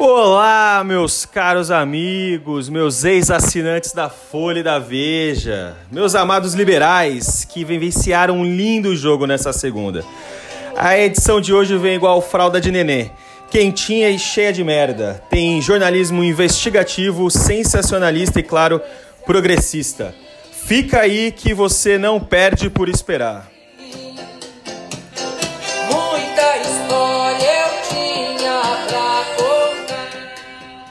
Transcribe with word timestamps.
Olá, 0.00 0.84
meus 0.86 1.26
caros 1.26 1.72
amigos, 1.72 2.68
meus 2.68 3.04
ex-assinantes 3.04 3.92
da 3.92 4.08
Folha 4.08 4.60
e 4.60 4.62
da 4.62 4.78
Veja, 4.78 5.76
meus 5.90 6.14
amados 6.14 6.54
liberais 6.54 7.44
que 7.44 7.64
vivenciaram 7.64 8.38
um 8.38 8.44
lindo 8.44 8.94
jogo 8.94 9.26
nessa 9.26 9.52
segunda. 9.52 10.04
A 10.76 10.96
edição 10.96 11.40
de 11.40 11.52
hoje 11.52 11.76
vem 11.76 11.96
igual 11.96 12.22
fralda 12.22 12.60
de 12.60 12.70
nenê, 12.70 13.10
quentinha 13.50 14.08
e 14.08 14.20
cheia 14.20 14.52
de 14.52 14.62
merda. 14.62 15.20
Tem 15.28 15.60
jornalismo 15.60 16.22
investigativo, 16.22 17.28
sensacionalista 17.28 18.38
e, 18.38 18.44
claro, 18.44 18.80
progressista. 19.26 20.14
Fica 20.52 21.00
aí 21.00 21.32
que 21.32 21.52
você 21.52 21.98
não 21.98 22.20
perde 22.20 22.70
por 22.70 22.88
esperar. 22.88 23.57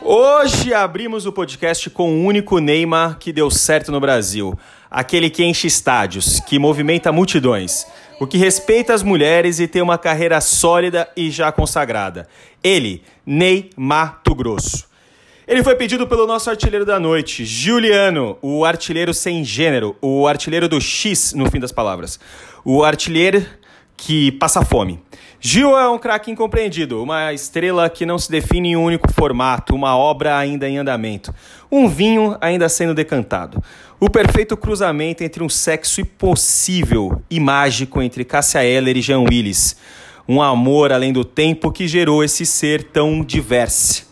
Hoje 0.10 0.74
abrimos 0.74 1.26
o 1.26 1.34
podcast 1.34 1.90
com 1.90 2.10
o 2.10 2.24
único 2.24 2.60
Neymar 2.60 3.18
que 3.20 3.34
deu 3.34 3.52
certo 3.52 3.92
no 3.92 4.00
Brasil. 4.00 4.58
Aquele 4.90 5.30
que 5.30 5.44
enche 5.44 5.68
estádios, 5.68 6.40
que 6.40 6.58
movimenta 6.58 7.12
multidões, 7.12 7.86
o 8.18 8.26
que 8.26 8.38
respeita 8.38 8.94
as 8.94 9.04
mulheres 9.04 9.60
e 9.60 9.68
tem 9.68 9.82
uma 9.82 9.98
carreira 9.98 10.40
sólida 10.40 11.10
e 11.14 11.30
já 11.30 11.52
consagrada. 11.52 12.26
Ele, 12.64 13.04
Ney 13.26 13.70
Mato 13.76 14.34
Grosso. 14.34 14.88
Ele 15.46 15.62
foi 15.62 15.76
pedido 15.76 16.08
pelo 16.08 16.26
nosso 16.26 16.50
artilheiro 16.50 16.86
da 16.86 17.02
noite, 17.02 17.44
Juliano, 17.44 18.38
o 18.42 18.64
artilheiro 18.64 19.14
sem 19.14 19.44
gênero, 19.44 19.94
o 20.02 20.26
artilheiro 20.26 20.70
do 20.70 20.80
X, 20.80 21.34
no 21.34 21.52
fim 21.52 21.60
das 21.60 21.74
palavras. 21.74 22.18
O 22.64 22.82
artilheiro 22.82 23.46
que 23.98 24.32
passa 24.32 24.64
fome. 24.64 25.02
Gil 25.40 25.78
é 25.78 25.88
um 25.88 26.00
craque 26.00 26.32
incompreendido, 26.32 27.02
uma 27.02 27.32
estrela 27.32 27.88
que 27.92 28.08
não 28.08 28.18
se 28.18 28.30
define 28.30 28.70
em 28.70 28.76
um 28.76 28.84
único 28.84 29.12
formato, 29.14 29.76
uma 29.76 29.96
obra 29.96 30.36
ainda 30.36 30.68
em 30.68 30.80
andamento, 30.80 31.34
um 31.72 31.88
vinho 31.88 32.36
ainda 32.42 32.68
sendo 32.68 32.96
decantado. 32.96 33.64
O 34.00 34.10
perfeito 34.10 34.58
cruzamento 34.58 35.24
entre 35.24 35.44
um 35.44 35.50
sexo 35.50 36.02
impossível 36.02 37.22
e 37.30 37.40
mágico 37.40 38.02
entre 38.02 38.26
Cássia 38.26 38.64
Eller 38.64 38.98
e 38.98 39.02
Jean 39.02 39.20
Willis. 39.20 39.78
Um 40.28 40.42
amor 40.42 40.92
além 40.92 41.14
do 41.14 41.24
tempo 41.24 41.72
que 41.72 41.88
gerou 41.88 42.24
esse 42.24 42.46
ser 42.46 42.86
tão 42.86 43.24
diverso. 43.24 44.08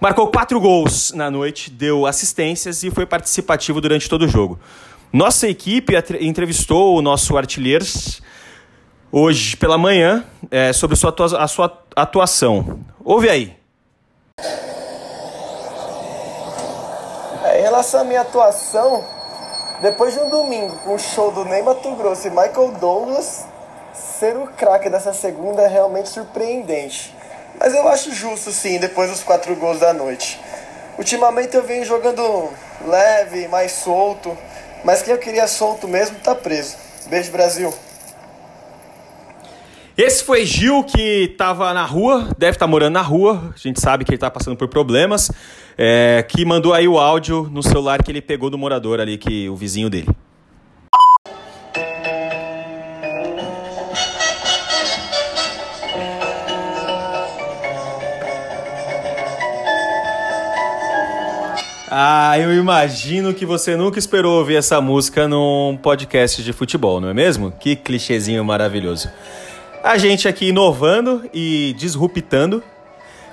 Marcou 0.00 0.28
quatro 0.28 0.58
gols 0.58 1.12
na 1.12 1.30
noite, 1.30 1.70
deu 1.70 2.06
assistências 2.06 2.82
e 2.82 2.90
foi 2.90 3.04
participativo 3.04 3.80
durante 3.80 4.08
todo 4.08 4.22
o 4.24 4.28
jogo. 4.28 4.58
Nossa 5.12 5.48
equipe 5.48 5.94
entrevistou 6.20 6.96
o 6.96 7.02
nosso 7.02 7.36
artilheiro 7.36 7.84
hoje 9.10 9.56
pela 9.56 9.78
manhã 9.78 10.24
é, 10.50 10.72
sobre 10.72 10.96
sua 10.96 11.14
a 11.38 11.48
sua 11.48 11.82
atuação. 11.94 12.80
Ouve 13.04 13.28
aí. 13.28 13.56
É, 17.44 17.60
em 17.60 17.62
relação 17.62 18.00
à 18.00 18.04
minha 18.04 18.20
atuação, 18.20 19.04
depois 19.80 20.14
de 20.14 20.20
um 20.20 20.28
domingo 20.28 20.76
com 20.78 20.94
o 20.94 20.98
show 20.98 21.30
do 21.30 21.44
Ney 21.44 21.62
Mato 21.62 21.94
Grosso 21.96 22.26
e 22.26 22.30
Michael 22.30 22.72
Douglas, 22.80 23.44
ser 23.94 24.36
o 24.36 24.46
craque 24.48 24.90
dessa 24.90 25.12
segunda 25.12 25.62
é 25.62 25.68
realmente 25.68 26.08
surpreendente. 26.08 27.14
Mas 27.58 27.74
eu 27.74 27.88
acho 27.88 28.12
justo 28.12 28.50
sim, 28.52 28.78
depois 28.78 29.10
dos 29.10 29.22
quatro 29.22 29.54
gols 29.56 29.80
da 29.80 29.92
noite. 29.92 30.38
Ultimamente 30.98 31.56
eu 31.56 31.62
venho 31.62 31.84
jogando 31.84 32.50
leve, 32.86 33.48
mais 33.48 33.72
solto, 33.72 34.36
mas 34.84 35.02
quem 35.02 35.12
eu 35.12 35.18
queria 35.18 35.46
solto 35.46 35.88
mesmo 35.88 36.18
tá 36.20 36.34
preso. 36.34 36.76
Beijo, 37.08 37.30
Brasil! 37.30 37.72
Esse 39.96 40.22
foi 40.22 40.44
Gil 40.44 40.84
que 40.84 41.30
estava 41.32 41.72
na 41.72 41.86
rua, 41.86 42.28
deve 42.36 42.52
estar 42.52 42.66
tá 42.66 42.70
morando 42.70 42.92
na 42.92 43.00
rua, 43.00 43.54
a 43.54 43.58
gente 43.58 43.80
sabe 43.80 44.04
que 44.04 44.10
ele 44.10 44.16
está 44.16 44.30
passando 44.30 44.54
por 44.54 44.68
problemas, 44.68 45.32
é, 45.78 46.22
que 46.28 46.44
mandou 46.44 46.74
aí 46.74 46.86
o 46.86 46.98
áudio 46.98 47.48
no 47.50 47.62
celular 47.62 48.02
que 48.02 48.12
ele 48.12 48.20
pegou 48.20 48.50
do 48.50 48.58
morador 48.58 49.00
ali, 49.00 49.16
que 49.16 49.48
o 49.48 49.56
vizinho 49.56 49.88
dele. 49.88 50.08
Ah, 61.90 62.38
eu 62.38 62.54
imagino 62.54 63.32
que 63.32 63.46
você 63.46 63.74
nunca 63.74 63.98
esperou 63.98 64.40
ouvir 64.40 64.56
essa 64.56 64.78
música 64.78 65.26
num 65.26 65.78
podcast 65.82 66.42
de 66.42 66.52
futebol, 66.52 67.00
não 67.00 67.08
é 67.08 67.14
mesmo? 67.14 67.50
Que 67.50 67.74
clichêzinho 67.74 68.44
maravilhoso. 68.44 69.08
A 69.86 69.98
gente 69.98 70.26
aqui 70.26 70.48
inovando 70.48 71.30
e 71.32 71.72
disruptando, 71.78 72.60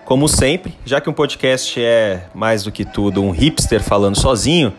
como 0.05 0.27
sempre, 0.27 0.77
já 0.85 1.01
que 1.01 1.09
um 1.09 1.13
podcast 1.13 1.83
é 1.83 2.27
mais 2.31 2.63
do 2.63 2.71
que 2.71 2.85
tudo 2.85 3.23
um 3.23 3.31
hipster 3.31 3.81
falando 3.81 4.15
sozinho, 4.15 4.71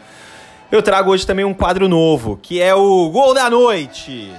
eu 0.70 0.80
trago 0.80 1.10
hoje 1.10 1.26
também 1.26 1.44
um 1.44 1.52
quadro 1.52 1.88
novo, 1.88 2.38
que 2.40 2.62
é 2.62 2.72
o 2.72 3.10
Gol 3.10 3.34
da 3.34 3.50
Noite. 3.50 4.32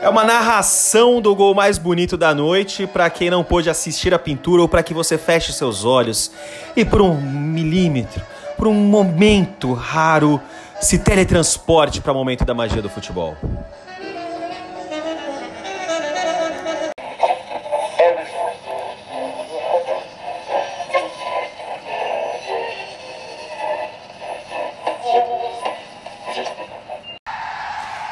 É 0.00 0.08
uma 0.08 0.22
narração 0.22 1.20
do 1.20 1.34
gol 1.34 1.52
mais 1.52 1.76
bonito 1.76 2.16
da 2.16 2.32
noite 2.32 2.86
para 2.86 3.10
quem 3.10 3.30
não 3.30 3.42
pôde 3.42 3.68
assistir 3.68 4.14
a 4.14 4.18
pintura 4.18 4.62
ou 4.62 4.68
para 4.68 4.84
que 4.84 4.94
você 4.94 5.18
feche 5.18 5.52
seus 5.52 5.84
olhos 5.84 6.30
e 6.76 6.84
por 6.84 7.02
um 7.02 7.20
milímetro, 7.20 8.22
por 8.60 8.68
um 8.68 8.74
momento 8.74 9.72
raro, 9.72 10.38
se 10.82 10.98
teletransporte 10.98 12.02
para 12.02 12.12
o 12.12 12.14
momento 12.14 12.44
da 12.44 12.52
magia 12.52 12.82
do 12.82 12.90
futebol. 12.90 13.34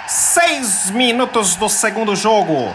Seis 0.07 0.91
minutos 0.91 1.57
do 1.57 1.69
segundo 1.69 2.17
jogo. 2.17 2.75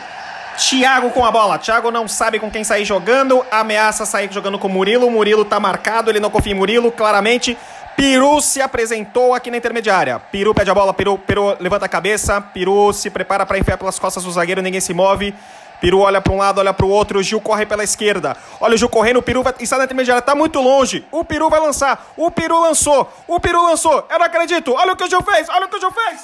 Thiago 0.69 1.11
com 1.11 1.25
a 1.25 1.31
bola. 1.31 1.57
Thiago 1.57 1.91
não 1.91 2.07
sabe 2.07 2.39
com 2.39 2.49
quem 2.49 2.63
sair 2.63 2.85
jogando. 2.85 3.45
Ameaça 3.51 4.05
sair 4.05 4.31
jogando 4.31 4.57
com 4.57 4.69
Murilo. 4.69 5.11
Murilo 5.11 5.43
tá 5.43 5.59
marcado. 5.59 6.09
Ele 6.09 6.19
não 6.19 6.29
confia 6.29 6.53
em 6.53 6.55
Murilo, 6.55 6.91
claramente. 6.91 7.57
Peru 7.95 8.41
se 8.41 8.61
apresentou 8.61 9.33
aqui 9.33 9.51
na 9.51 9.57
intermediária. 9.57 10.19
Peru 10.31 10.53
pede 10.53 10.71
a 10.71 10.73
bola, 10.73 10.93
Peru, 10.93 11.17
Peru 11.17 11.55
levanta 11.59 11.85
a 11.85 11.89
cabeça, 11.89 12.41
Peru 12.41 12.91
se 12.91 13.09
prepara 13.09 13.45
para 13.45 13.59
enfiar 13.59 13.77
pelas 13.77 13.99
costas 13.99 14.23
do 14.23 14.31
zagueiro, 14.31 14.63
ninguém 14.63 14.81
se 14.81 14.93
move. 14.93 15.33
Peru 15.79 15.99
olha 15.99 16.21
para 16.21 16.33
um 16.33 16.37
lado, 16.37 16.59
olha 16.59 16.73
para 16.73 16.85
o 16.85 16.89
outro, 16.89 17.19
o 17.19 17.23
Gil 17.23 17.41
corre 17.41 17.65
pela 17.65 17.83
esquerda. 17.83 18.37
Olha 18.59 18.73
o 18.73 18.77
Gil 18.77 18.89
correndo, 18.89 19.17
o 19.17 19.21
Peru 19.21 19.43
vai 19.43 19.53
está 19.59 19.77
na 19.77 19.83
intermediária, 19.83 20.19
está 20.19 20.33
muito 20.33 20.59
longe. 20.59 21.05
O 21.11 21.23
Peru 21.25 21.49
vai 21.49 21.59
lançar. 21.59 22.07
O 22.15 22.31
Peru 22.31 22.59
lançou. 22.61 23.11
O 23.27 23.39
Peru 23.39 23.61
lançou. 23.61 24.07
Eu 24.09 24.17
não 24.17 24.25
acredito. 24.25 24.73
Olha 24.73 24.93
o 24.93 24.95
que 24.95 25.03
o 25.03 25.09
Gil 25.09 25.21
fez. 25.21 25.49
Olha 25.49 25.65
o 25.65 25.69
que 25.69 25.75
o 25.75 25.79
Gil 25.79 25.91
fez. 25.91 26.21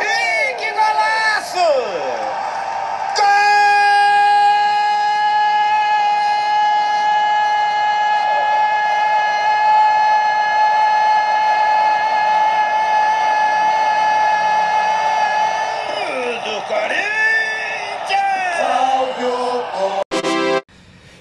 Ih, 0.00 0.54
que 0.56 0.72
golaço! 1.56 1.96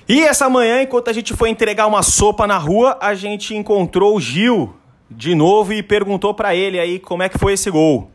E 0.07 0.21
essa 0.21 0.47
manhã, 0.47 0.83
enquanto 0.83 1.09
a 1.09 1.13
gente 1.13 1.33
foi 1.33 1.49
entregar 1.49 1.87
uma 1.87 2.03
sopa 2.03 2.45
na 2.45 2.59
rua, 2.59 2.95
a 3.01 3.15
gente 3.15 3.55
encontrou 3.55 4.15
o 4.15 4.21
Gil 4.21 4.75
de 5.09 5.33
novo 5.33 5.73
e 5.73 5.81
perguntou 5.81 6.31
para 6.31 6.55
ele 6.55 6.79
aí 6.79 6.99
como 6.99 7.23
é 7.23 7.29
que 7.29 7.39
foi 7.39 7.53
esse 7.53 7.71
gol. 7.71 8.14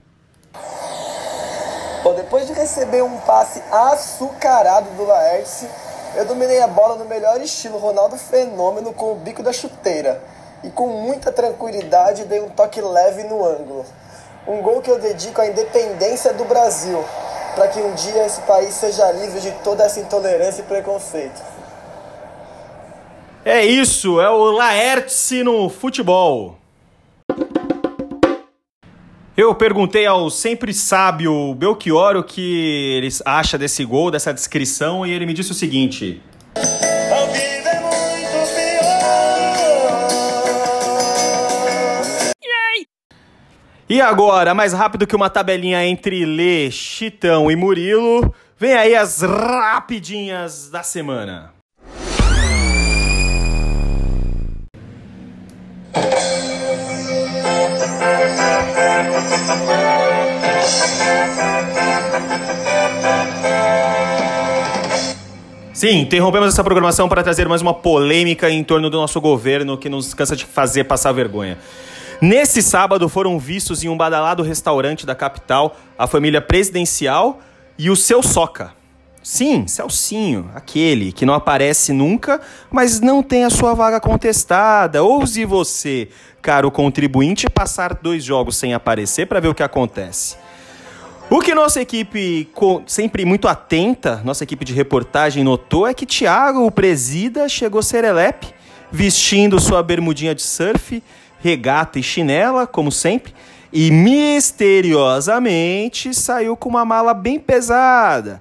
Receber 2.61 3.03
um 3.03 3.17
passe 3.21 3.63
açucarado 3.73 4.91
do 4.91 5.07
Laércio, 5.07 5.67
eu 6.15 6.27
dominei 6.27 6.61
a 6.61 6.67
bola 6.67 6.97
no 6.97 7.07
melhor 7.07 7.41
estilo 7.41 7.79
Ronaldo 7.79 8.19
Fenômeno 8.19 8.93
com 8.93 9.13
o 9.13 9.15
bico 9.15 9.43
da 9.43 9.51
chuteira. 9.51 10.23
E 10.63 10.69
com 10.69 10.89
muita 10.89 11.33
tranquilidade 11.33 12.27
dei 12.27 12.39
um 12.39 12.51
toque 12.51 12.83
leve 12.83 13.25
no 13.25 13.43
ângulo. 13.43 13.87
Um 14.47 14.61
gol 14.61 14.83
que 14.83 14.91
eu 14.91 14.99
dedico 14.99 15.41
à 15.41 15.47
independência 15.47 16.35
do 16.35 16.45
Brasil, 16.45 17.03
para 17.55 17.69
que 17.69 17.81
um 17.81 17.95
dia 17.95 18.27
esse 18.27 18.43
país 18.43 18.75
seja 18.75 19.11
livre 19.11 19.41
de 19.41 19.53
toda 19.65 19.85
essa 19.85 19.99
intolerância 19.99 20.61
e 20.61 20.65
preconceito. 20.65 21.41
É 23.43 23.65
isso, 23.65 24.21
é 24.21 24.29
o 24.29 24.51
Laertse 24.51 25.43
no 25.43 25.71
futebol. 25.71 26.60
Eu 29.41 29.55
perguntei 29.55 30.05
ao 30.05 30.29
sempre 30.29 30.75
sábio 30.75 31.55
Belchior 31.55 32.15
o 32.15 32.23
que 32.23 32.93
ele 32.99 33.09
acha 33.25 33.57
desse 33.57 33.83
gol, 33.87 34.11
dessa 34.11 34.35
descrição, 34.35 35.07
e 35.07 35.13
ele 35.13 35.25
me 35.25 35.33
disse 35.33 35.51
o 35.51 35.55
seguinte: 35.55 36.21
E 43.89 43.99
agora, 43.99 44.53
mais 44.53 44.75
rápido 44.75 45.07
que 45.07 45.17
uma 45.17 45.31
tabelinha 45.31 45.87
entre 45.87 46.27
Lê, 46.27 46.71
Chitão 46.71 47.51
e 47.51 47.57
Murilo, 47.57 48.35
vem 48.59 48.75
aí 48.75 48.95
as 48.95 49.23
rapidinhas 49.23 50.69
da 50.69 50.83
semana. 50.83 51.55
Sim, 65.73 66.01
interrompemos 66.01 66.49
essa 66.49 66.63
programação 66.63 67.09
para 67.09 67.23
trazer 67.23 67.49
mais 67.49 67.63
uma 67.63 67.73
polêmica 67.73 68.51
em 68.51 68.63
torno 68.63 68.91
do 68.91 68.99
nosso 68.99 69.19
governo 69.19 69.79
que 69.79 69.89
nos 69.89 70.13
cansa 70.13 70.37
de 70.37 70.45
fazer 70.45 70.85
passar 70.85 71.11
vergonha. 71.13 71.57
Nesse 72.21 72.63
sábado 72.63 73.09
foram 73.09 73.39
vistos 73.39 73.83
em 73.83 73.89
um 73.89 73.97
badalado 73.97 74.43
restaurante 74.43 75.07
da 75.07 75.15
capital 75.15 75.75
a 75.99 76.07
família 76.07 76.43
presidencial 76.43 77.41
e 77.79 77.89
o 77.89 77.97
seu 77.97 78.23
soca. 78.23 78.80
Sim, 79.23 79.67
Celcinho, 79.67 80.51
aquele 80.55 81.13
que 81.13 81.27
não 81.27 81.35
aparece 81.35 81.93
nunca, 81.93 82.41
mas 82.71 83.01
não 83.01 83.23
tem 83.23 83.45
a 83.45 83.51
sua 83.51 83.75
vaga 83.75 84.01
contestada. 84.01 85.03
Ouse 85.03 85.45
você, 85.45 86.09
caro 86.41 86.71
contribuinte, 86.71 87.51
passar 87.51 87.93
dois 87.93 88.25
jogos 88.25 88.57
sem 88.57 88.73
aparecer 88.73 89.27
para 89.27 89.39
ver 89.39 89.49
o 89.49 89.55
que 89.55 89.63
acontece. 89.63 90.37
O 91.29 91.39
que 91.39 91.55
nossa 91.55 91.83
equipe, 91.83 92.49
sempre 92.87 93.27
muito 93.27 93.47
atenta, 93.47 94.23
nossa 94.25 94.43
equipe 94.43 94.65
de 94.65 94.73
reportagem 94.73 95.45
notou 95.45 95.87
é 95.87 95.93
que 95.93 96.07
Thiago, 96.07 96.67
o 96.67 96.71
presida, 96.71 97.47
chegou 97.47 97.83
serelepe, 97.83 98.47
vestindo 98.91 99.61
sua 99.61 99.83
bermudinha 99.83 100.35
de 100.35 100.41
surf, 100.43 101.03
regata 101.41 101.99
e 101.99 102.03
chinela, 102.03 102.67
como 102.67 102.91
sempre, 102.91 103.35
e 103.71 103.91
misteriosamente 103.91 106.15
saiu 106.15 106.57
com 106.57 106.71
uma 106.71 106.87
mala 106.87 107.13
bem 107.15 107.39
pesada. 107.39 108.41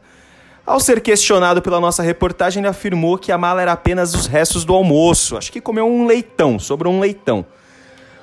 Ao 0.70 0.80
ser 0.80 1.02
questionado 1.02 1.64
pela 1.64 1.80
nossa 1.80 2.04
reportagem, 2.04 2.62
ele 2.62 2.68
afirmou 2.68 3.18
que 3.18 3.32
a 3.32 3.40
mala 3.40 3.60
era 3.60 3.72
apenas 3.72 4.14
os 4.14 4.28
restos 4.28 4.64
do 4.64 4.76
almoço. 4.76 5.36
Acho 5.36 5.52
que 5.52 5.60
comeu 5.60 5.88
um 5.88 6.06
leitão, 6.06 6.60
sobrou 6.60 6.94
um 6.94 7.00
leitão. 7.00 7.44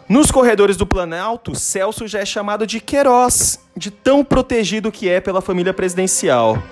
Nos 0.09 0.31
corredores 0.31 0.77
do 0.77 0.87
Planalto, 0.87 1.57
Celso 1.57 2.07
já 2.07 2.21
é 2.21 2.25
chamado 2.25 2.65
de 2.65 2.79
Queiroz, 2.79 3.59
de 3.77 3.91
tão 3.91 4.25
protegido 4.25 4.93
que 4.93 5.09
é 5.09 5.21
pela 5.21 5.41
família 5.41 5.75
presidencial. 5.75 6.63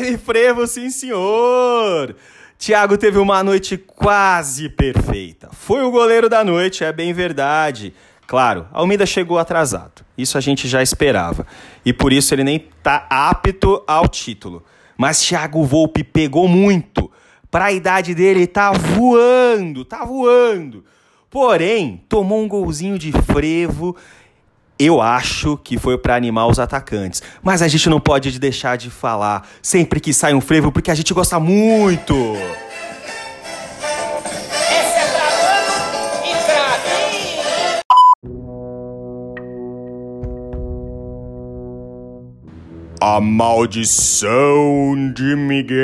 Teve 0.00 0.16
frevo, 0.16 0.66
sim, 0.66 0.88
senhor! 0.88 2.16
Thiago 2.58 2.96
teve 2.96 3.18
uma 3.18 3.44
noite 3.44 3.76
quase 3.76 4.70
perfeita. 4.70 5.50
Foi 5.52 5.82
o 5.82 5.90
goleiro 5.90 6.26
da 6.26 6.42
noite, 6.42 6.82
é 6.82 6.90
bem 6.90 7.12
verdade. 7.12 7.92
Claro, 8.26 8.66
Almeida 8.72 9.04
chegou 9.04 9.38
atrasado. 9.38 10.02
Isso 10.16 10.38
a 10.38 10.40
gente 10.40 10.66
já 10.66 10.82
esperava. 10.82 11.46
E 11.84 11.92
por 11.92 12.14
isso 12.14 12.34
ele 12.34 12.44
nem 12.44 12.66
tá 12.82 13.06
apto 13.10 13.84
ao 13.86 14.08
título. 14.08 14.64
Mas 14.96 15.20
Thiago 15.20 15.64
Volpe 15.64 16.02
pegou 16.02 16.48
muito. 16.48 17.10
Para 17.50 17.66
a 17.66 17.72
idade 17.72 18.14
dele, 18.14 18.46
tá 18.46 18.72
voando, 18.72 19.84
tá 19.84 20.02
voando. 20.02 20.82
Porém, 21.28 22.02
tomou 22.08 22.42
um 22.42 22.48
golzinho 22.48 22.98
de 22.98 23.12
frevo 23.12 23.94
eu 24.80 25.02
acho 25.02 25.58
que 25.58 25.78
foi 25.78 25.98
para 25.98 26.16
animar 26.16 26.46
os 26.46 26.58
atacantes. 26.58 27.22
Mas 27.42 27.60
a 27.60 27.68
gente 27.68 27.86
não 27.90 28.00
pode 28.00 28.38
deixar 28.38 28.78
de 28.78 28.88
falar 28.88 29.46
sempre 29.60 30.00
que 30.00 30.14
sai 30.14 30.32
um 30.32 30.40
frevo, 30.40 30.72
porque 30.72 30.90
a 30.90 30.94
gente 30.94 31.12
gosta 31.12 31.38
muito. 31.38 32.14
A 43.02 43.20
maldição 43.20 44.32
de 45.14 45.36
Miguel. 45.36 45.80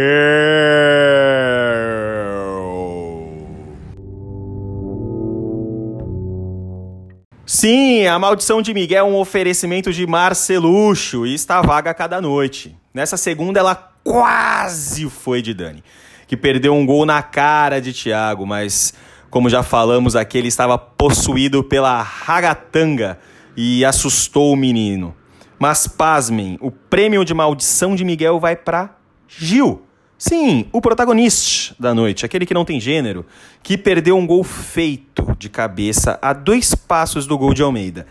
Sim, 7.58 8.06
a 8.06 8.19
maldição 8.19 8.61
de 8.61 8.75
Miguel 8.75 9.06
é 9.06 9.08
um 9.08 9.17
oferecimento 9.17 9.91
de 9.91 10.06
Marceluxo 10.06 11.26
e 11.26 11.32
está 11.32 11.62
vaga 11.62 11.94
cada 11.94 12.20
noite. 12.20 12.76
Nessa 12.93 13.17
segunda, 13.17 13.58
ela 13.58 13.75
quase 14.05 15.08
foi 15.08 15.41
de 15.41 15.55
Dani, 15.55 15.82
que 16.26 16.37
perdeu 16.37 16.75
um 16.75 16.85
gol 16.85 17.06
na 17.06 17.23
cara 17.23 17.81
de 17.81 17.94
Thiago, 17.94 18.47
mas 18.47 18.93
como 19.31 19.49
já 19.49 19.62
falamos 19.62 20.14
aqui, 20.14 20.37
ele 20.37 20.49
estava 20.49 20.76
possuído 20.76 21.64
pela 21.64 22.03
ragatanga 22.03 23.19
e 23.56 23.87
assustou 23.87 24.53
o 24.53 24.56
menino. 24.56 25.17
Mas 25.58 25.87
pasmem, 25.87 26.58
o 26.61 26.70
prêmio 26.70 27.25
de 27.25 27.32
maldição 27.32 27.97
de 27.97 28.05
Miguel 28.05 28.38
vai 28.38 28.55
para 28.55 28.99
Gil. 29.26 29.86
Sim, 30.19 30.67
o 30.73 30.81
protagonista 30.81 31.75
da 31.79 31.95
noite, 31.95 32.25
aquele 32.25 32.47
que 32.47 32.55
não 32.55 32.65
tem 32.65 32.81
gênero, 32.81 33.27
que 33.63 33.77
perdeu 33.77 34.17
um 34.17 34.27
gol 34.27 34.43
feito 34.43 35.37
de 35.39 35.51
cabeça 35.51 36.19
a 36.23 36.33
dois 36.33 36.75
passos 36.75 37.27
do 37.27 37.37
gol 37.37 37.53
de 37.53 37.63
Almeida. 37.63 38.06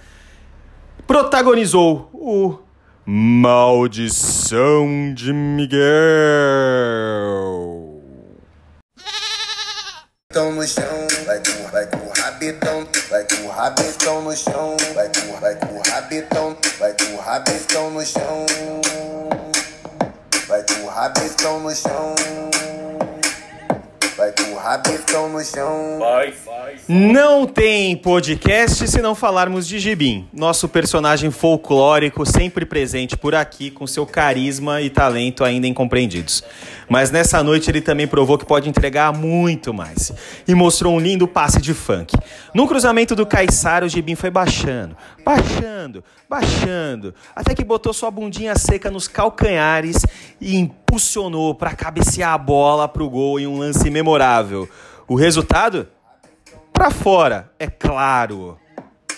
Protagonizou 1.08 2.10
o 2.14 2.60
Maldição 3.08 4.88
de 5.16 5.34
Miguel. 5.34 5.76
Então 10.32 10.52
no 10.52 10.68
chão, 10.68 11.08
vai 11.26 11.40
com, 11.40 11.72
vai 11.72 11.88
com 11.88 12.22
rabetão, 12.22 12.88
vai 13.10 13.24
com 13.24 13.48
rabetão 13.48 14.22
no 14.22 14.36
chão, 14.36 14.78
vai 14.94 15.08
com, 15.08 15.40
vai 15.40 15.56
com 15.56 15.90
rabetão, 15.90 16.58
vai 16.78 16.94
com 16.94 17.16
rabetão 17.16 17.90
no 17.92 18.06
chão. 18.06 18.46
Vai 21.46 21.54
com 21.54 21.62
o 21.62 21.62
rabetão 21.62 21.62
no 21.62 21.75
chão. 21.75 22.16
Vai 24.18 24.32
com 24.32 24.52
o 24.52 24.58
rabetão 24.58 25.30
no 25.30 25.44
chão. 25.44 26.00
Vai, 26.00 26.34
vai. 26.44 26.75
Não 26.88 27.46
tem 27.46 27.96
podcast 27.96 28.88
se 28.88 29.00
não 29.00 29.14
falarmos 29.14 29.68
de 29.68 29.78
Gibim, 29.78 30.28
nosso 30.34 30.68
personagem 30.68 31.30
folclórico 31.30 32.25
sempre 32.25 32.66
presente 32.66 33.16
por 33.16 33.36
aqui 33.36 33.70
com 33.70 33.86
seu 33.86 34.08
carisma 34.08 34.82
e 34.82 34.90
talento 34.90 35.44
ainda 35.44 35.68
incompreendidos. 35.68 36.44
Mas 36.89 37.12
nessa 37.12 37.42
noite 37.44 37.70
ele 37.70 37.82
também 37.82 38.08
provou 38.08 38.38
que 38.38 38.46
pode 38.46 38.70
entregar 38.70 39.12
muito 39.13 39.74
mais. 39.74 40.12
E 40.48 40.54
mostrou 40.54 40.94
um 40.94 41.00
lindo 41.00 41.27
passe 41.27 41.62
de 41.62 41.74
funk. 41.74 42.15
No 42.54 42.68
cruzamento 42.68 43.15
do 43.15 43.25
Caissara, 43.25 43.86
o 43.86 43.89
Gibim 43.89 44.15
foi 44.15 44.30
baixando, 44.30 44.96
baixando, 45.24 46.04
baixando, 46.30 47.13
até 47.36 47.56
que 47.56 47.63
botou 47.63 47.94
sua 47.94 48.12
bundinha 48.12 48.56
seca 48.58 48.92
nos 48.92 49.08
calcanhares 49.08 50.06
e 50.39 50.56
impulsionou 50.58 51.56
para 51.56 51.74
cabecear 51.74 52.34
a 52.34 52.38
bola 52.38 52.88
para 52.88 53.04
o 53.04 53.10
gol 53.10 53.39
em 53.39 53.48
um 53.48 53.58
lance 53.58 53.89
memorável. 53.89 54.70
O 55.08 55.15
resultado? 55.15 55.88
Para 56.74 56.92
fora, 56.92 57.50
é 57.58 57.68
claro. 57.68 58.60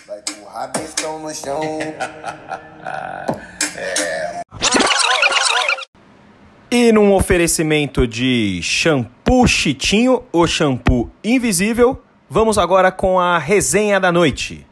Vai 0.05 0.21
com 0.21 0.45
o 0.45 0.47
rabistão 0.47 1.19
no 1.19 1.33
chão. 1.33 1.59
é. 3.75 4.37
E 6.69 6.91
num 6.91 7.13
oferecimento 7.13 8.05
de 8.05 8.59
shampoo 8.62 9.47
Chitinho, 9.47 10.24
o 10.33 10.45
shampoo 10.45 11.09
invisível, 11.24 12.01
vamos 12.29 12.57
agora 12.57 12.91
com 12.91 13.17
a 13.17 13.38
resenha 13.38 14.01
da 14.01 14.12
noite. 14.12 14.67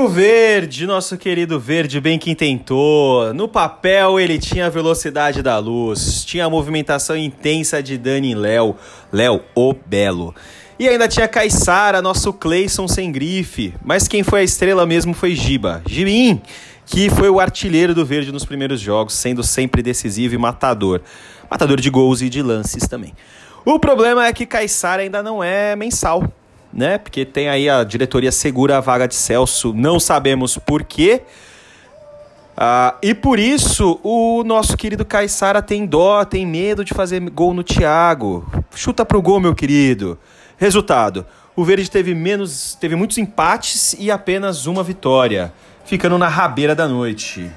O 0.00 0.08
verde, 0.08 0.86
nosso 0.86 1.18
querido 1.18 1.60
verde, 1.60 2.00
bem 2.00 2.18
quem 2.18 2.34
tentou. 2.34 3.34
No 3.34 3.46
papel 3.46 4.18
ele 4.18 4.38
tinha 4.38 4.64
a 4.64 4.70
velocidade 4.70 5.42
da 5.42 5.58
luz, 5.58 6.24
tinha 6.24 6.46
a 6.46 6.48
movimentação 6.48 7.14
intensa 7.14 7.82
de 7.82 7.98
Dani 7.98 8.34
Léo, 8.34 8.74
Léo 9.12 9.42
o 9.54 9.74
Belo. 9.74 10.34
E 10.78 10.88
ainda 10.88 11.06
tinha 11.06 11.28
Caissara, 11.28 12.00
nosso 12.00 12.32
Cleison 12.32 12.88
sem 12.88 13.12
grife. 13.12 13.74
Mas 13.84 14.08
quem 14.08 14.22
foi 14.22 14.40
a 14.40 14.42
estrela 14.42 14.86
mesmo 14.86 15.12
foi 15.12 15.34
Giba. 15.34 15.82
Gibim, 15.86 16.40
que 16.86 17.10
foi 17.10 17.28
o 17.28 17.38
artilheiro 17.38 17.94
do 17.94 18.06
Verde 18.06 18.32
nos 18.32 18.46
primeiros 18.46 18.80
jogos, 18.80 19.12
sendo 19.12 19.42
sempre 19.42 19.82
decisivo 19.82 20.34
e 20.34 20.38
matador. 20.38 21.02
Matador 21.50 21.78
de 21.78 21.90
gols 21.90 22.22
e 22.22 22.30
de 22.30 22.40
lances 22.40 22.88
também. 22.88 23.12
O 23.66 23.78
problema 23.78 24.26
é 24.26 24.32
que 24.32 24.46
Caissara 24.46 25.02
ainda 25.02 25.22
não 25.22 25.44
é 25.44 25.76
mensal, 25.76 26.24
né? 26.72 26.98
Porque 26.98 27.24
tem 27.24 27.48
aí 27.48 27.68
a 27.68 27.84
diretoria 27.84 28.32
segura 28.32 28.78
a 28.78 28.80
vaga 28.80 29.06
de 29.06 29.14
Celso, 29.14 29.72
não 29.74 29.98
sabemos 29.98 30.58
por 30.58 30.82
quê. 30.84 31.22
Uh, 32.56 32.92
e 33.02 33.14
por 33.14 33.38
isso 33.38 33.98
o 34.02 34.44
nosso 34.44 34.76
querido 34.76 35.04
Caissara 35.04 35.62
tem 35.62 35.86
dó, 35.86 36.24
tem 36.24 36.46
medo 36.46 36.84
de 36.84 36.92
fazer 36.92 37.18
gol 37.30 37.54
no 37.54 37.64
Thiago. 37.64 38.46
Chuta 38.74 39.04
pro 39.04 39.22
gol, 39.22 39.40
meu 39.40 39.54
querido. 39.54 40.18
Resultado: 40.58 41.24
o 41.56 41.64
Verde 41.64 41.90
teve 41.90 42.14
menos, 42.14 42.76
teve 42.78 42.94
muitos 42.94 43.16
empates 43.18 43.94
e 43.98 44.10
apenas 44.10 44.66
uma 44.66 44.82
vitória, 44.82 45.52
ficando 45.84 46.18
na 46.18 46.28
rabeira 46.28 46.74
da 46.74 46.86
noite. 46.86 47.50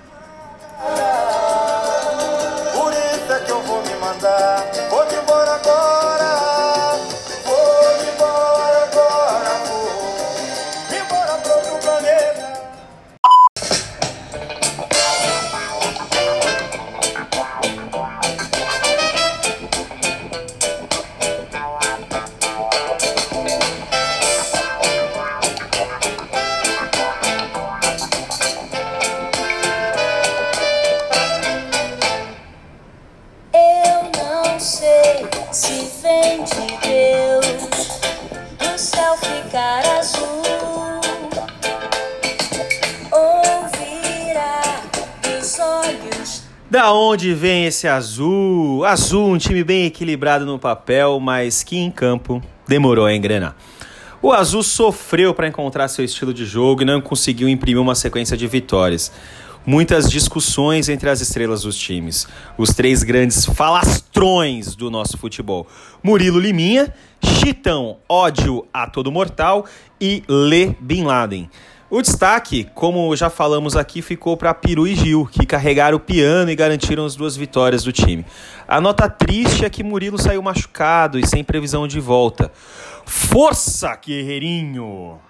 Onde 47.14 47.32
vem 47.32 47.66
esse 47.66 47.88
azul? 47.88 48.84
Azul, 48.86 49.30
um 49.30 49.38
time 49.38 49.64
bem 49.64 49.86
equilibrado 49.86 50.48
no 50.48 50.58
papel, 50.58 51.20
mas 51.20 51.62
que 51.62 51.78
em 51.78 51.92
campo 51.92 52.42
demorou 52.68 53.06
a 53.06 53.14
engrenar. 53.14 53.56
O 54.20 54.32
Azul 54.32 54.64
sofreu 54.64 55.32
para 55.32 55.48
encontrar 55.48 55.88
seu 55.90 56.04
estilo 56.04 56.34
de 56.34 56.44
jogo 56.44 56.82
e 56.82 56.86
não 56.86 57.00
conseguiu 57.00 57.48
imprimir 57.48 57.80
uma 57.80 57.94
sequência 57.94 58.36
de 58.36 58.48
vitórias. 58.48 59.12
Muitas 59.64 60.10
discussões 60.10 60.90
entre 60.90 61.08
as 61.08 61.22
estrelas 61.22 61.62
dos 61.62 61.78
times. 61.78 62.28
Os 62.58 62.72
três 62.72 63.04
grandes 63.04 63.46
falastrões 63.46 64.76
do 64.76 64.90
nosso 64.90 65.16
futebol: 65.16 65.68
Murilo 66.02 66.40
Liminha, 66.40 66.92
Chitão, 67.24 67.98
ódio 68.10 68.66
a 68.74 68.88
todo 68.88 69.12
mortal 69.12 69.66
e 70.02 70.24
Lê 70.28 70.76
Bin 70.80 71.04
Laden. 71.04 71.48
O 71.96 72.02
destaque, 72.02 72.64
como 72.74 73.16
já 73.16 73.30
falamos 73.30 73.76
aqui, 73.76 74.02
ficou 74.02 74.36
para 74.36 74.52
Peru 74.52 74.88
e 74.88 74.96
Gil, 74.96 75.30
que 75.32 75.46
carregaram 75.46 75.98
o 75.98 76.00
piano 76.00 76.50
e 76.50 76.56
garantiram 76.56 77.06
as 77.06 77.16
duas 77.16 77.36
vitórias 77.36 77.84
do 77.84 77.92
time. 77.92 78.26
A 78.68 78.82
nota 78.82 79.08
triste 79.08 79.64
é 79.64 79.70
que 79.70 79.84
Murilo 79.84 80.18
saiu 80.18 80.42
machucado 80.42 81.20
e 81.20 81.28
sem 81.28 81.44
previsão 81.44 81.88
de 81.88 82.00
volta. 82.00 82.52
Força, 83.06 83.96
guerreirinho! 83.96 85.22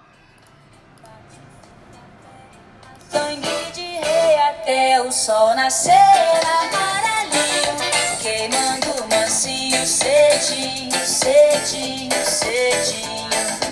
Sangue 3.12 3.72
de 3.74 3.82
rei 3.82 4.36
até 4.48 5.01
o 5.01 5.12
sol 5.12 5.53
nascer 5.58 5.91
amarelinho, 6.62 7.75
queimando 8.22 8.88
mansinho, 9.13 9.86
cedinho, 9.86 10.98
cedinho, 11.05 12.25
cedinho. 12.25 13.62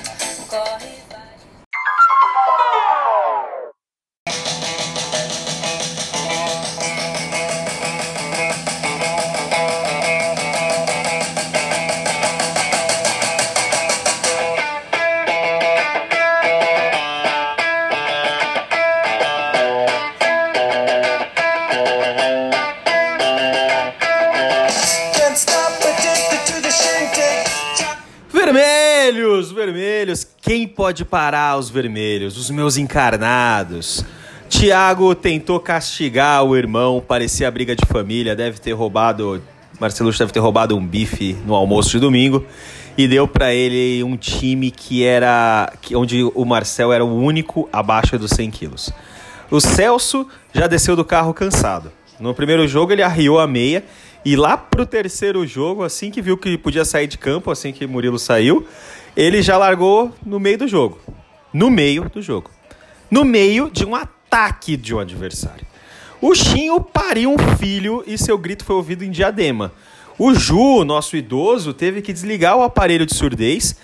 Quem 30.41 30.67
pode 30.67 31.05
parar 31.05 31.57
os 31.57 31.69
vermelhos? 31.69 32.35
Os 32.35 32.49
meus 32.49 32.75
encarnados. 32.75 34.03
Tiago 34.49 35.13
tentou 35.13 35.59
castigar 35.59 36.43
o 36.43 36.57
irmão, 36.57 37.01
parecia 37.07 37.49
briga 37.49 37.75
de 37.75 37.85
família, 37.85 38.35
deve 38.35 38.59
ter 38.59 38.73
roubado. 38.73 39.41
Marcelo 39.79 40.11
deve 40.11 40.31
ter 40.33 40.39
roubado 40.39 40.75
um 40.75 40.85
bife 40.85 41.37
no 41.45 41.53
almoço 41.53 41.91
de 41.91 41.99
domingo 41.99 42.45
e 42.97 43.07
deu 43.07 43.27
para 43.27 43.53
ele 43.53 44.03
um 44.03 44.17
time 44.17 44.71
que 44.71 45.03
era. 45.03 45.71
onde 45.93 46.23
o 46.23 46.43
Marcel 46.43 46.91
era 46.91 47.05
o 47.05 47.15
único 47.15 47.69
abaixo 47.71 48.17
dos 48.17 48.31
100 48.31 48.51
quilos. 48.51 48.91
O 49.49 49.61
Celso 49.61 50.27
já 50.53 50.67
desceu 50.67 50.95
do 50.95 51.05
carro 51.05 51.33
cansado. 51.33 51.91
No 52.19 52.33
primeiro 52.33 52.67
jogo 52.67 52.91
ele 52.91 53.03
arriou 53.03 53.39
a 53.39 53.47
meia 53.47 53.83
e 54.23 54.35
lá 54.35 54.55
pro 54.55 54.85
terceiro 54.85 55.45
jogo, 55.47 55.83
assim 55.83 56.11
que 56.11 56.21
viu 56.21 56.37
que 56.37 56.57
podia 56.57 56.85
sair 56.85 57.07
de 57.07 57.17
campo, 57.17 57.49
assim 57.49 57.71
que 57.71 57.87
Murilo 57.87 58.19
saiu, 58.19 58.67
ele 59.15 59.41
já 59.41 59.57
largou 59.57 60.13
no 60.25 60.39
meio 60.39 60.57
do 60.57 60.67
jogo. 60.67 60.99
No 61.53 61.69
meio 61.69 62.09
do 62.09 62.21
jogo. 62.21 62.49
No 63.09 63.25
meio 63.25 63.69
de 63.69 63.85
um 63.85 63.95
ataque 63.95 64.77
de 64.77 64.95
um 64.95 64.99
adversário. 64.99 65.65
O 66.21 66.35
Chinho 66.35 66.79
pariu 66.79 67.31
um 67.31 67.57
filho 67.57 68.03
e 68.05 68.17
seu 68.17 68.37
grito 68.37 68.63
foi 68.63 68.75
ouvido 68.75 69.03
em 69.03 69.11
diadema. 69.11 69.73
O 70.17 70.33
Ju, 70.33 70.85
nosso 70.85 71.17
idoso, 71.17 71.73
teve 71.73 72.01
que 72.01 72.13
desligar 72.13 72.55
o 72.55 72.61
aparelho 72.61 73.05
de 73.05 73.15
surdez 73.15 73.75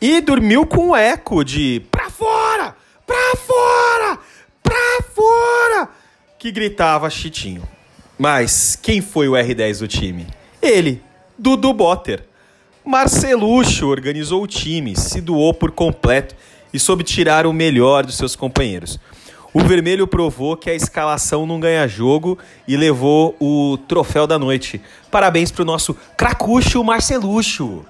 e 0.00 0.20
dormiu 0.20 0.66
com 0.66 0.90
o 0.90 0.96
eco 0.96 1.42
de 1.42 1.82
pra 1.90 2.10
fora, 2.10 2.76
pra 3.06 3.36
fora, 3.36 4.18
pra 4.62 5.02
fora, 5.14 5.88
que 6.38 6.52
gritava 6.52 7.08
Chitinho. 7.08 7.62
Mas 8.18 8.76
quem 8.76 9.00
foi 9.00 9.28
o 9.28 9.32
R10 9.32 9.78
do 9.78 9.88
time? 9.88 10.26
Ele, 10.60 11.02
Dudu 11.38 11.72
Botter. 11.72 12.27
Marcelucho 12.88 13.86
organizou 13.86 14.42
o 14.42 14.46
time, 14.46 14.96
se 14.96 15.20
doou 15.20 15.52
por 15.52 15.70
completo 15.70 16.34
e 16.72 16.78
soube 16.78 17.04
tirar 17.04 17.44
o 17.44 17.52
melhor 17.52 18.06
dos 18.06 18.16
seus 18.16 18.34
companheiros. 18.34 18.98
O 19.52 19.60
vermelho 19.60 20.06
provou 20.06 20.56
que 20.56 20.70
a 20.70 20.74
escalação 20.74 21.46
não 21.46 21.60
ganha 21.60 21.86
jogo 21.86 22.38
e 22.66 22.78
levou 22.78 23.36
o 23.38 23.76
troféu 23.86 24.26
da 24.26 24.38
noite. 24.38 24.80
Parabéns 25.10 25.52
para 25.52 25.60
o 25.60 25.66
nosso 25.66 25.94
cracucho 26.16 26.82
Marcelucho. 26.82 27.84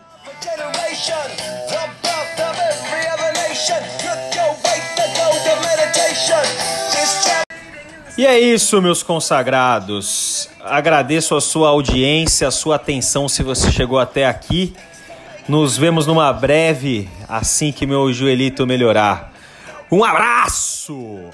E 8.18 8.26
é 8.26 8.36
isso, 8.36 8.82
meus 8.82 9.00
consagrados. 9.00 10.50
Agradeço 10.64 11.36
a 11.36 11.40
sua 11.40 11.68
audiência, 11.68 12.48
a 12.48 12.50
sua 12.50 12.74
atenção 12.74 13.28
se 13.28 13.44
você 13.44 13.70
chegou 13.70 13.96
até 13.96 14.26
aqui. 14.26 14.74
Nos 15.48 15.76
vemos 15.76 16.04
numa 16.04 16.32
breve, 16.32 17.08
assim 17.28 17.70
que 17.70 17.86
meu 17.86 18.12
joelhito 18.12 18.66
melhorar. 18.66 19.32
Um 19.88 20.02
abraço! 20.02 21.30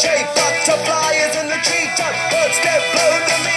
J-Pop 0.00 0.54
to 0.64 0.72
flyers 0.84 1.36
in 1.36 1.46
the 1.46 1.60
treetop, 1.62 2.14
birds 2.32 2.58
that 2.64 2.80
blow 2.92 3.12
them 3.28 3.49